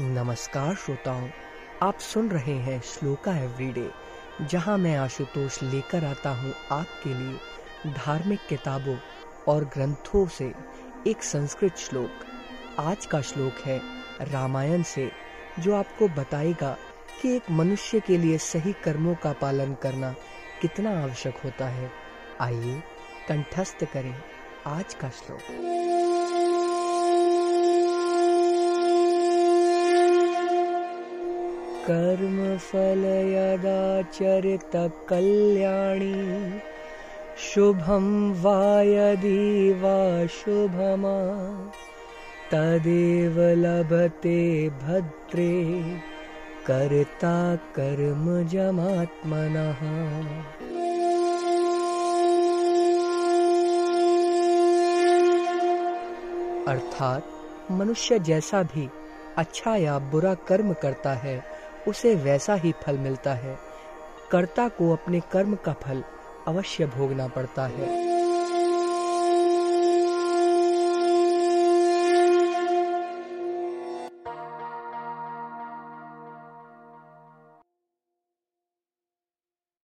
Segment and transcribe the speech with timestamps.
[0.00, 1.28] नमस्कार श्रोताओं,
[1.82, 3.90] आप सुन रहे हैं श्लोका एवरीडे,
[4.46, 8.96] जहाँ मैं आशुतोष लेकर आता हूँ आपके लिए धार्मिक किताबों
[9.48, 10.52] और ग्रंथों से
[11.06, 12.10] एक संस्कृत श्लोक।
[12.78, 13.80] आज का श्लोक है
[14.20, 15.12] रामायण से,
[15.58, 16.76] जो आपको बताएगा
[17.22, 20.14] कि एक मनुष्य के लिए सही कर्मों का पालन करना
[20.62, 21.90] कितना आवश्यक होता है।
[22.40, 22.82] आइए
[23.28, 24.14] कंठस्थ करें
[24.66, 25.40] आज का श्लोक।
[31.90, 34.02] कर्मफल यदा
[34.84, 36.50] कल्याणी।
[37.38, 41.42] शुभं वा यदि वा शुभमा।
[42.50, 45.80] तदेव लभते भद्रे।
[46.66, 49.80] कर्ता कर्म जमात्मनः।
[56.72, 57.26] अर्थात
[57.70, 58.90] मनुष्य जैसा भी
[59.36, 61.53] अच्छा या बुरा कर्म करता है
[61.88, 63.58] उसे वैसा ही फल मिलता है।
[64.30, 66.04] कर्ता को अपने कर्म का फल
[66.46, 68.03] अवश्य भोगना पड़ता है।